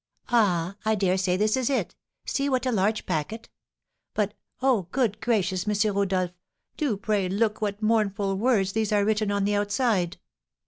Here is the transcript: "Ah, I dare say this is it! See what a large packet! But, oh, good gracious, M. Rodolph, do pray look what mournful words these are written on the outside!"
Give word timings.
"Ah, 0.29 0.77
I 0.83 0.95
dare 0.95 1.15
say 1.15 1.37
this 1.37 1.55
is 1.55 1.69
it! 1.69 1.93
See 2.25 2.49
what 2.49 2.65
a 2.65 2.71
large 2.71 3.05
packet! 3.05 3.49
But, 4.15 4.33
oh, 4.59 4.87
good 4.91 5.21
gracious, 5.21 5.67
M. 5.67 5.95
Rodolph, 5.95 6.31
do 6.75 6.97
pray 6.97 7.29
look 7.29 7.61
what 7.61 7.83
mournful 7.83 8.33
words 8.35 8.71
these 8.71 8.91
are 8.91 9.05
written 9.05 9.29
on 9.31 9.43
the 9.45 9.53
outside!" 9.53 10.17